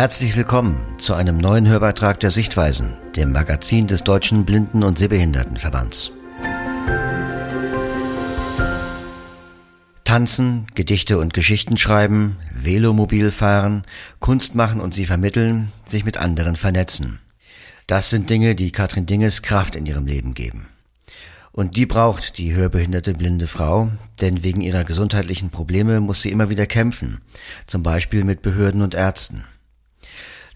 [0.00, 6.12] Herzlich willkommen zu einem neuen Hörbeitrag der Sichtweisen, dem Magazin des Deutschen Blinden- und Sehbehindertenverbands.
[10.04, 13.82] Tanzen, Gedichte und Geschichten schreiben, Velomobil fahren,
[14.20, 17.20] Kunst machen und sie vermitteln, sich mit anderen vernetzen.
[17.86, 20.70] Das sind Dinge, die Katrin Dinges Kraft in ihrem Leben geben.
[21.52, 23.90] Und die braucht die hörbehinderte blinde Frau,
[24.22, 27.20] denn wegen ihrer gesundheitlichen Probleme muss sie immer wieder kämpfen,
[27.66, 29.44] zum Beispiel mit Behörden und Ärzten.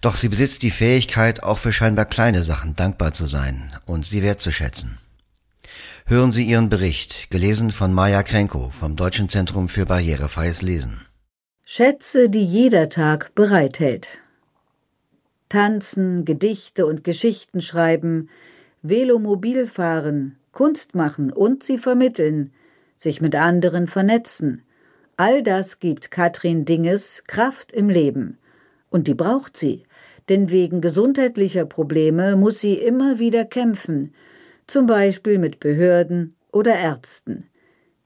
[0.05, 4.21] Doch sie besitzt die Fähigkeit, auch für scheinbar kleine Sachen dankbar zu sein und sie
[4.21, 4.99] wertzuschätzen.
[6.05, 11.03] Hören Sie Ihren Bericht, gelesen von Maja Krenko vom Deutschen Zentrum für barrierefreies Lesen.
[11.63, 14.19] Schätze, die jeder Tag bereithält.
[15.49, 18.29] Tanzen, Gedichte und Geschichten schreiben,
[18.83, 22.53] Velomobil fahren, Kunst machen und sie vermitteln,
[22.95, 24.61] sich mit anderen vernetzen.
[25.17, 28.37] All das gibt Katrin Dinges Kraft im Leben.
[28.91, 29.83] Und die braucht sie,
[30.29, 34.13] denn wegen gesundheitlicher Probleme muss sie immer wieder kämpfen,
[34.67, 37.47] zum Beispiel mit Behörden oder Ärzten.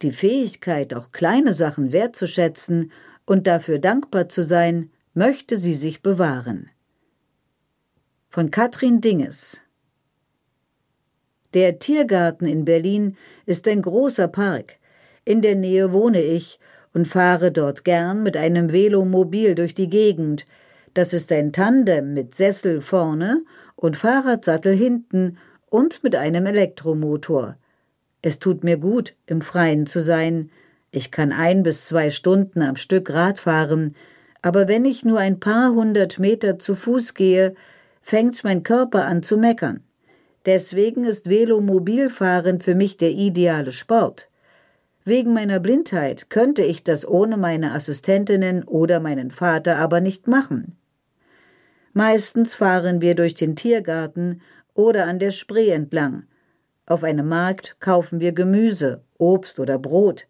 [0.01, 2.91] Die Fähigkeit, auch kleine Sachen wertzuschätzen
[3.25, 6.69] und dafür dankbar zu sein, möchte sie sich bewahren.
[8.29, 9.61] Von Katrin Dinges
[11.53, 14.77] Der Tiergarten in Berlin ist ein großer Park.
[15.25, 16.59] In der Nähe wohne ich
[16.93, 20.45] und fahre dort gern mit einem Velomobil durch die Gegend,
[20.93, 23.43] das ist ein Tandem mit Sessel vorne
[23.75, 25.37] und Fahrradsattel hinten
[25.69, 27.55] und mit einem Elektromotor.
[28.21, 30.49] Es tut mir gut, im Freien zu sein.
[30.91, 33.95] Ich kann ein bis zwei Stunden am Stück Rad fahren,
[34.41, 37.55] aber wenn ich nur ein paar hundert Meter zu Fuß gehe,
[38.01, 39.83] fängt mein Körper an zu meckern.
[40.45, 44.29] Deswegen ist Velomobilfahren für mich der ideale Sport.
[45.05, 50.78] Wegen meiner Blindheit könnte ich das ohne meine Assistentinnen oder meinen Vater aber nicht machen.
[51.99, 54.41] Meistens fahren wir durch den Tiergarten
[54.73, 56.23] oder an der Spree entlang.
[56.85, 60.29] Auf einem Markt kaufen wir Gemüse, Obst oder Brot.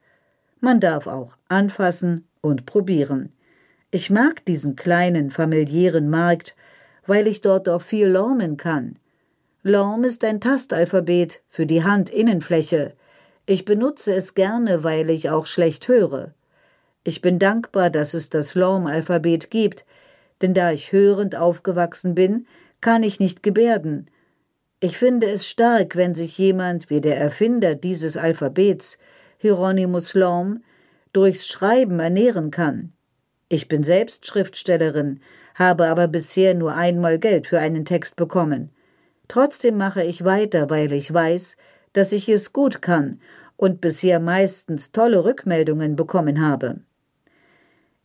[0.61, 3.33] Man darf auch anfassen und probieren.
[3.91, 6.55] Ich mag diesen kleinen familiären Markt,
[7.05, 8.97] weil ich dort auch viel lormen kann.
[9.61, 12.93] Lorm ist ein Tastalphabet für die Handinnenfläche.
[13.45, 16.33] Ich benutze es gerne, weil ich auch schlecht höre.
[17.03, 19.85] Ich bin dankbar, dass es das Lorm-Alphabet gibt,
[20.41, 22.47] denn da ich hörend aufgewachsen bin,
[22.81, 24.09] kann ich nicht gebärden.
[24.79, 28.97] Ich finde es stark, wenn sich jemand wie der Erfinder dieses Alphabets,
[29.37, 30.63] Hieronymus Lorm,
[31.11, 32.93] durchs Schreiben ernähren kann.
[33.49, 35.19] Ich bin selbst Schriftstellerin,
[35.55, 38.69] habe aber bisher nur einmal Geld für einen Text bekommen.
[39.27, 41.57] Trotzdem mache ich weiter, weil ich weiß,
[41.93, 43.19] dass ich es gut kann
[43.57, 46.79] und bisher meistens tolle Rückmeldungen bekommen habe.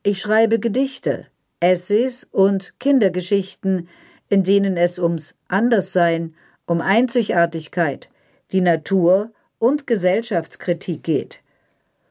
[0.03, 1.27] Ich schreibe Gedichte,
[1.65, 3.89] Essays und Kindergeschichten,
[4.29, 6.35] in denen es ums Anderssein,
[6.67, 8.11] um Einzigartigkeit,
[8.53, 11.41] die Natur und Gesellschaftskritik geht.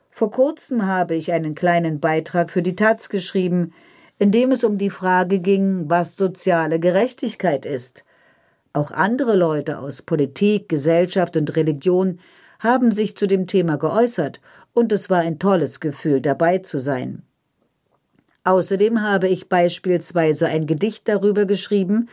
[0.09, 3.74] Vor kurzem habe ich einen kleinen Beitrag für die Taz geschrieben,
[4.18, 8.03] in dem es um die Frage ging, was soziale Gerechtigkeit ist.
[8.74, 12.19] Auch andere Leute aus Politik, Gesellschaft und Religion
[12.59, 14.40] haben sich zu dem Thema geäußert,
[14.74, 17.22] und es war ein tolles Gefühl, dabei zu sein.
[18.44, 22.09] Außerdem habe ich beispielsweise ein Gedicht darüber geschrieben,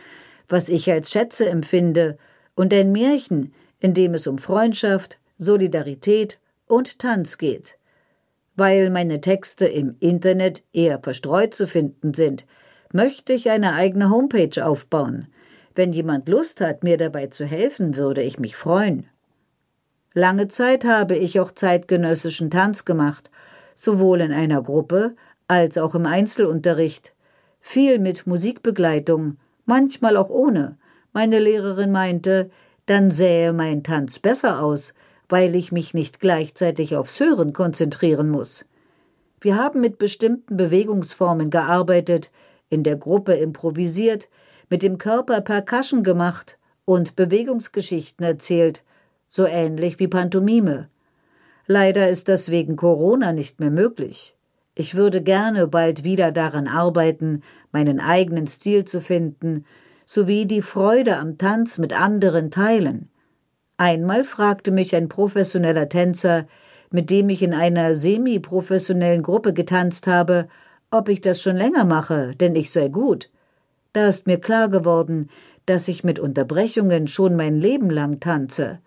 [0.47, 2.17] was ich als Schätze empfinde,
[2.55, 7.77] und ein Märchen, in dem es um Freundschaft, Solidarität und Tanz geht.
[8.55, 12.45] Weil meine Texte im Internet eher verstreut zu finden sind,
[12.93, 15.27] möchte ich eine eigene Homepage aufbauen.
[15.73, 19.07] Wenn jemand Lust hat, mir dabei zu helfen, würde ich mich freuen.
[20.13, 23.31] Lange Zeit habe ich auch zeitgenössischen Tanz gemacht,
[23.75, 25.15] sowohl in einer Gruppe
[25.51, 27.13] als auch im Einzelunterricht,
[27.59, 29.35] viel mit Musikbegleitung,
[29.65, 30.77] manchmal auch ohne.
[31.11, 32.49] Meine Lehrerin meinte,
[32.85, 34.93] dann sähe mein Tanz besser aus,
[35.27, 38.65] weil ich mich nicht gleichzeitig aufs Hören konzentrieren muss.
[39.41, 42.31] Wir haben mit bestimmten Bewegungsformen gearbeitet,
[42.69, 44.29] in der Gruppe improvisiert,
[44.69, 48.83] mit dem Körper Percussion gemacht und Bewegungsgeschichten erzählt,
[49.27, 50.87] so ähnlich wie Pantomime.
[51.67, 54.33] Leider ist das wegen Corona nicht mehr möglich.
[54.75, 59.65] Ich würde gerne bald wieder daran arbeiten, meinen eigenen Stil zu finden,
[60.05, 63.09] sowie die Freude am Tanz mit anderen teilen.
[63.77, 66.47] Einmal fragte mich ein professioneller Tänzer,
[66.89, 70.47] mit dem ich in einer semi-professionellen Gruppe getanzt habe,
[70.91, 73.29] ob ich das schon länger mache, denn ich sei gut.
[73.93, 75.29] Da ist mir klar geworden,
[75.65, 78.79] dass ich mit Unterbrechungen schon mein Leben lang tanze.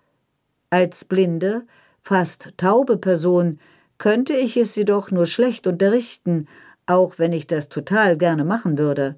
[0.69, 1.63] Als blinde,
[2.01, 3.59] fast taube Person
[3.97, 6.47] könnte ich es jedoch nur schlecht unterrichten,
[6.85, 9.17] auch wenn ich das total gerne machen würde.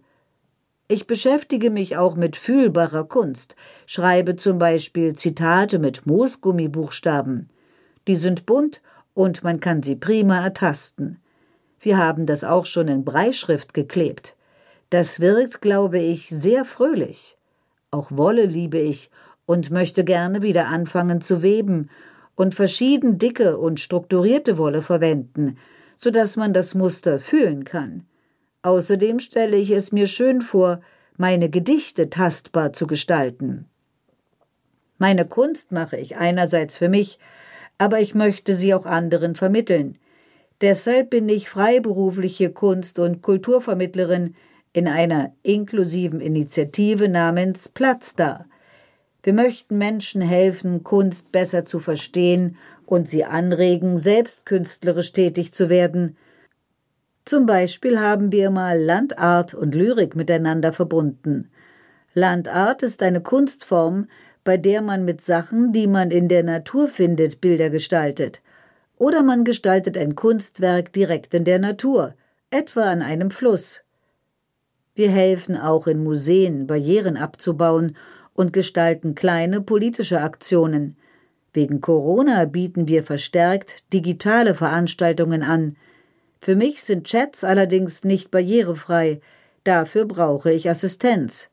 [0.88, 7.50] Ich beschäftige mich auch mit fühlbarer Kunst, schreibe zum Beispiel Zitate mit Moosgummibuchstaben.
[8.08, 8.82] Die sind bunt
[9.14, 11.20] und man kann sie prima ertasten.
[11.82, 14.38] Wir haben das auch schon in Breischrift geklebt.
[14.90, 17.38] Das wirkt, glaube ich, sehr fröhlich.
[17.92, 19.12] Auch Wolle liebe ich
[19.46, 21.90] und möchte gerne wieder anfangen zu weben
[22.38, 25.58] und verschieden dicke und strukturierte Wolle verwenden,
[25.98, 28.06] so dass man das Muster fühlen kann.
[28.62, 30.80] Außerdem stelle ich es mir schön vor,
[31.18, 33.66] meine Gedichte tastbar zu gestalten.
[35.00, 37.18] Meine Kunst mache ich einerseits für mich,
[37.80, 39.98] aber ich möchte sie auch anderen vermitteln.
[40.62, 44.36] Deshalb bin ich freiberufliche Kunst- und Kulturvermittlerin
[44.74, 48.46] in einer inklusiven Initiative namens Platz da.
[49.28, 55.68] Wir möchten Menschen helfen, Kunst besser zu verstehen und sie anregen, selbst künstlerisch tätig zu
[55.68, 56.16] werden,
[57.26, 61.52] zum Beispiel haben wir mal Landart und Lyrik miteinander verbunden.
[62.14, 64.08] Landart ist eine Kunstform,
[64.46, 68.42] bei der man mit Sachen, die man in der Natur findet, Bilder gestaltet.
[68.98, 72.14] Oder man gestaltet ein Kunstwerk direkt in der Natur,
[72.50, 73.84] etwa an einem Fluss.
[74.96, 77.98] Wir helfen auch in Museen, Barrieren abzubauen
[78.38, 80.96] und gestalten kleine politische Aktionen.
[81.54, 85.76] Wegen Corona bieten wir verstärkt digitale Veranstaltungen an,
[86.40, 89.22] für mich sind Chats allerdings nicht barrierefrei,
[89.64, 91.50] dafür brauche ich Assistenz.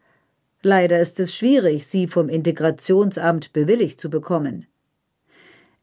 [0.63, 4.67] Leider ist es schwierig, sie vom Integrationsamt bewilligt zu bekommen.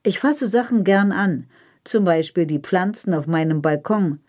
[0.03, 1.47] Ich fasse Sachen gern an,
[1.83, 4.19] zum Beispiel die Pflanzen auf meinem Balkon.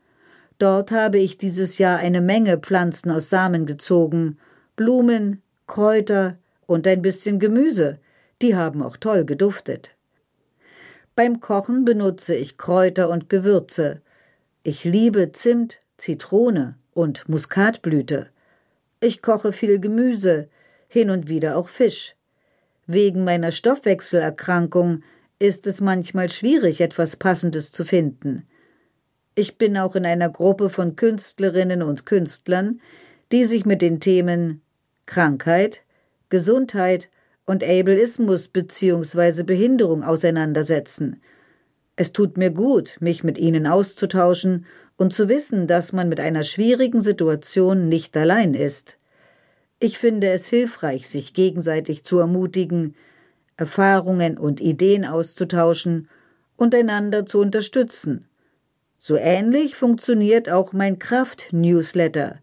[0.59, 4.39] Dort habe ich dieses Jahr eine Menge Pflanzen aus Samen gezogen,
[4.75, 6.39] Blumen, Kräuter
[6.73, 7.99] und ein bisschen Gemüse,
[8.41, 9.95] die haben auch toll geduftet.
[11.15, 14.01] Beim Kochen benutze ich Kräuter und Gewürze,
[14.63, 18.29] ich liebe Zimt, Zitrone und Muskatblüte.
[19.01, 20.49] Ich koche viel Gemüse,
[20.89, 22.15] hin und wieder auch Fisch.
[22.87, 25.03] Wegen meiner Stoffwechselerkrankung
[25.39, 28.47] ist es manchmal schwierig, etwas Passendes zu finden.
[29.35, 32.81] Ich bin auch in einer Gruppe von Künstlerinnen und Künstlern,
[33.33, 34.63] die sich mit den Themen
[35.07, 35.83] Krankheit,
[36.33, 37.11] Gesundheit
[37.47, 39.45] und Ableismus bzw.
[39.45, 41.23] Behinderung auseinandersetzen–
[41.95, 46.43] es tut mir gut, mich mit Ihnen auszutauschen und zu wissen, dass man mit einer
[46.43, 48.99] schwierigen Situation nicht allein ist.
[49.79, 52.95] Ich finde es hilfreich, sich gegenseitig zu ermutigen,
[53.57, 56.09] Erfahrungen und Ideen auszutauschen
[56.57, 58.27] und einander zu unterstützen.
[58.97, 62.39] So ähnlich funktioniert auch mein Kraft-Newsletter.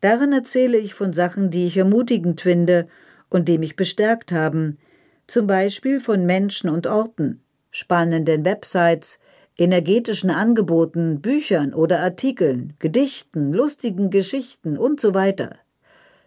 [0.00, 2.88] Darin erzähle ich von Sachen, die ich ermutigend finde
[3.30, 4.78] und die mich bestärkt haben,
[5.26, 7.40] zum Beispiel von Menschen und Orten
[7.76, 9.18] spannenden Websites,
[9.58, 15.58] energetischen Angeboten, Büchern oder Artikeln, Gedichten, lustigen Geschichten und so weiter.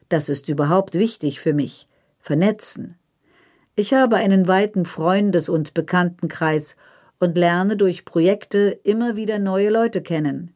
[0.09, 1.87] Das ist überhaupt wichtig für mich.
[2.19, 2.99] Vernetzen.
[3.75, 6.75] Ich habe einen weiten Freundes- und Bekanntenkreis
[7.19, 10.53] und lerne durch Projekte immer wieder neue Leute kennen.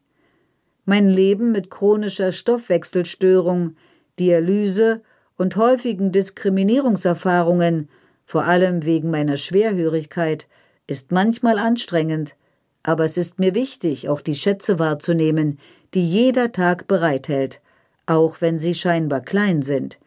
[0.86, 3.78] Mein Leben mit chronischer Stoffwechselstörung,
[4.19, 5.01] Dialyse
[5.38, 7.89] und häufigen Diskriminierungserfahrungen,
[8.25, 10.47] vor allem wegen meiner Schwerhörigkeit,
[10.87, 12.35] ist manchmal anstrengend,
[12.83, 15.59] aber es ist mir wichtig, auch die Schätze wahrzunehmen,
[15.94, 17.61] die jeder Tag bereithält,
[18.06, 19.99] auch wenn sie scheinbar klein sind.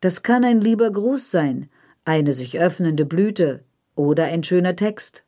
[0.00, 1.68] Das kann ein lieber Gruß sein,
[2.04, 3.62] eine sich öffnende Blüte
[3.94, 5.24] oder ein schöner Text.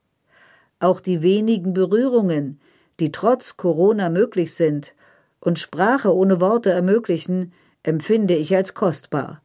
[0.80, 2.60] Auch die wenigen Berührungen,
[3.00, 4.94] die trotz Corona möglich sind
[5.40, 7.52] und Sprache ohne Worte ermöglichen,
[7.88, 9.42] empfinde ich als kostbar.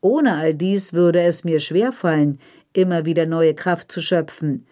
[0.00, 2.40] Ohne all dies würde es mir schwerfallen,
[2.72, 4.66] immer wieder neue Kraft zu schöpfen,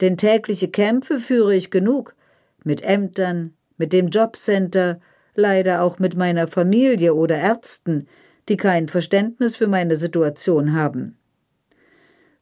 [0.00, 2.14] denn tägliche Kämpfe führe ich genug,
[2.62, 5.00] mit Ämtern, mit dem Jobcenter,
[5.34, 8.06] leider auch mit meiner Familie oder Ärzten,
[8.48, 11.16] die kein Verständnis für meine Situation haben.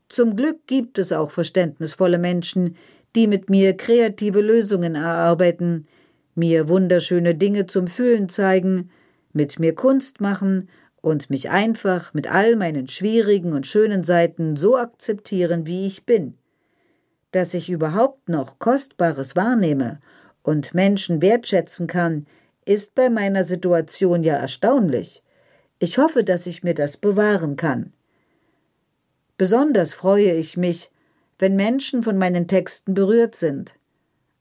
[0.09, 2.77] Zum Glück gibt es auch verständnisvolle Menschen,
[3.15, 5.87] die mit mir kreative Lösungen erarbeiten,
[6.35, 8.91] mir wunderschöne Dinge zum Fühlen zeigen,
[9.33, 10.69] mit mir Kunst machen
[11.01, 16.35] und mich einfach mit all meinen schwierigen und schönen Seiten so akzeptieren, wie ich bin
[17.33, 20.01] dass ich überhaupt noch Kostbares wahrnehme
[20.43, 22.27] und Menschen wertschätzen kann,
[22.65, 25.23] ist bei meiner Situation ja erstaunlich.
[25.79, 27.93] Ich hoffe, dass ich mir das bewahren kann.
[29.39, 30.91] Besonders freue ich mich,
[31.39, 33.75] wenn Menschen von meinen Texten berührt sind.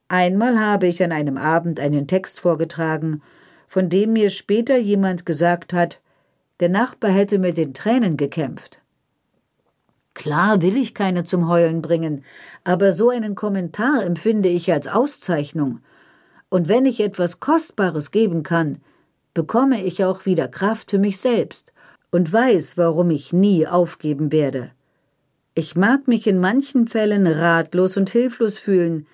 [0.09, 3.21] Einmal habe ich an einem Abend einen Text vorgetragen,
[3.69, 6.01] von dem mir später jemand gesagt hat,
[6.59, 8.81] der Nachbar hätte mit den Tränen gekämpft.
[10.15, 12.25] Klar will ich keine zum Heulen bringen,
[12.63, 15.79] aber so einen Kommentar empfinde ich als Auszeichnung.
[16.49, 18.79] Und wenn ich etwas Kostbares geben kann,
[19.35, 21.71] bekomme ich auch wieder Kraft für mich selbst
[22.11, 24.71] und weiß, warum ich nie aufgeben werde.
[25.53, 29.05] Ich mag mich in manchen Fällen ratlos und hilflos fühlen,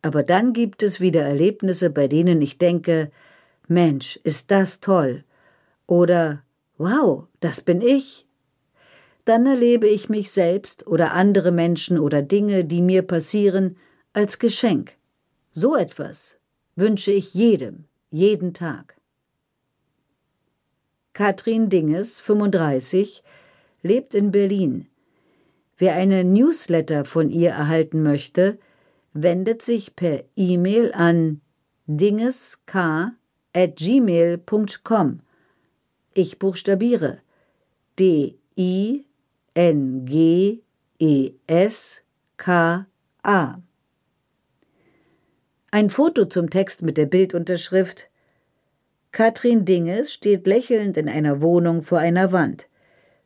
[0.00, 3.10] aber dann gibt es wieder Erlebnisse, bei denen ich denke,
[3.68, 5.24] Mensch, ist das toll.
[5.86, 6.42] Oder
[6.78, 8.26] Wow, das bin ich.
[9.24, 13.76] Dann erlebe ich mich selbst oder andere Menschen oder Dinge, die mir passieren,
[14.12, 14.96] als Geschenk.
[15.50, 16.38] So etwas
[16.76, 18.96] wünsche ich jedem, jeden Tag.
[21.14, 23.24] Katrin Dinges, 35,
[23.82, 24.86] lebt in Berlin.
[25.78, 28.58] Wer eine Newsletter von ihr erhalten möchte,
[29.14, 31.40] wendet sich per E-Mail an
[33.56, 35.20] dingesk@gmail.com.
[36.14, 37.20] Ich buchstabiere
[37.98, 39.04] D I
[39.54, 40.62] N G
[40.98, 42.02] E S
[42.36, 42.86] K
[43.22, 43.58] A.
[45.70, 48.08] Ein Foto zum Text mit der Bildunterschrift
[49.12, 52.66] Katrin Dinges steht lächelnd in einer Wohnung vor einer Wand.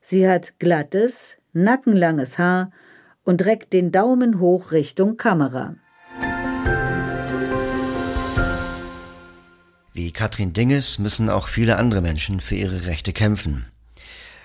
[0.01, 2.71] Sie hat glattes, nackenlanges Haar
[3.25, 5.77] und reckt den Daumen hoch Richtung Kamera.
[10.03, 13.67] Wie Katrin Dinges müssen auch viele andere Menschen für ihre Rechte kämpfen.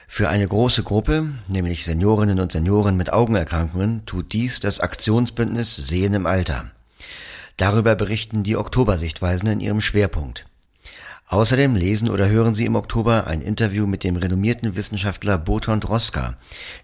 [0.06, 6.14] Für eine große Gruppe, nämlich Seniorinnen und Senioren mit Augenerkrankungen, tut dies das Aktionsbündnis Sehen
[6.14, 6.72] im Alter.
[7.56, 10.46] Darüber berichten die Oktobersichtweisen in ihrem Schwerpunkt.
[11.28, 16.36] Außerdem lesen oder hören Sie im Oktober ein Interview mit dem renommierten Wissenschaftler Boton Droska,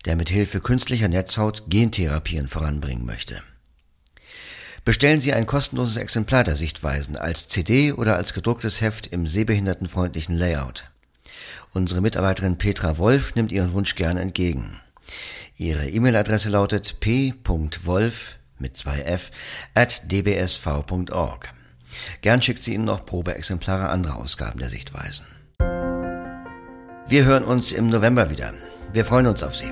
[0.05, 3.43] der mit Hilfe künstlicher Netzhaut Gentherapien voranbringen möchte.
[4.83, 10.35] Bestellen Sie ein kostenloses Exemplar der Sichtweisen als CD oder als gedrucktes Heft im sehbehindertenfreundlichen
[10.35, 10.85] Layout.
[11.73, 14.79] Unsere Mitarbeiterin Petra Wolf nimmt Ihren Wunsch gern entgegen.
[15.55, 19.31] Ihre E-Mail-Adresse lautet p.wolf mit zwei f
[19.75, 21.53] at dbsv.org.
[22.21, 25.25] Gern schickt sie Ihnen noch Probeexemplare anderer Ausgaben der Sichtweisen.
[27.07, 28.53] Wir hören uns im November wieder.
[28.93, 29.71] Wir freuen uns auf Sie.